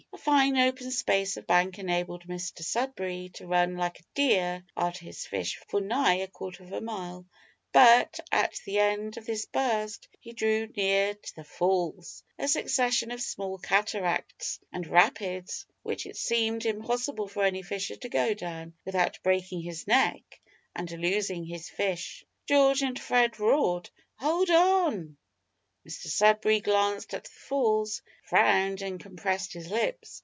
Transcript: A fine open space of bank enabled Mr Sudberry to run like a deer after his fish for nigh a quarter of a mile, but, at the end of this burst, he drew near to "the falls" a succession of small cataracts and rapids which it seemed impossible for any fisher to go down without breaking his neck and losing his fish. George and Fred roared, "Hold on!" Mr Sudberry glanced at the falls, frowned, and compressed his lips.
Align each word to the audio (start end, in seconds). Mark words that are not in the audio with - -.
A 0.13 0.23
fine 0.23 0.55
open 0.55 0.91
space 0.91 1.35
of 1.37 1.47
bank 1.47 1.79
enabled 1.79 2.27
Mr 2.27 2.61
Sudberry 2.63 3.29
to 3.33 3.47
run 3.47 3.75
like 3.75 4.01
a 4.01 4.03
deer 4.13 4.63
after 4.77 5.03
his 5.05 5.25
fish 5.25 5.57
for 5.67 5.81
nigh 5.81 6.15
a 6.15 6.27
quarter 6.27 6.63
of 6.63 6.71
a 6.73 6.79
mile, 6.81 7.25
but, 7.71 8.19
at 8.31 8.53
the 8.63 8.77
end 8.77 9.17
of 9.17 9.25
this 9.25 9.45
burst, 9.45 10.07
he 10.19 10.31
drew 10.33 10.67
near 10.75 11.15
to 11.15 11.35
"the 11.35 11.43
falls" 11.43 12.23
a 12.37 12.47
succession 12.47 13.09
of 13.09 13.19
small 13.19 13.57
cataracts 13.57 14.59
and 14.71 14.85
rapids 14.85 15.65
which 15.81 16.05
it 16.05 16.17
seemed 16.17 16.65
impossible 16.67 17.27
for 17.27 17.43
any 17.43 17.63
fisher 17.63 17.95
to 17.95 18.09
go 18.09 18.35
down 18.35 18.73
without 18.85 19.17
breaking 19.23 19.61
his 19.61 19.87
neck 19.87 20.39
and 20.75 20.91
losing 20.91 21.45
his 21.45 21.67
fish. 21.67 22.23
George 22.47 22.83
and 22.83 22.99
Fred 22.99 23.39
roared, 23.39 23.89
"Hold 24.19 24.51
on!" 24.51 25.17
Mr 25.87 26.05
Sudberry 26.09 26.59
glanced 26.63 27.11
at 27.15 27.23
the 27.23 27.29
falls, 27.31 28.03
frowned, 28.21 28.83
and 28.83 28.99
compressed 28.99 29.51
his 29.53 29.71
lips. 29.71 30.19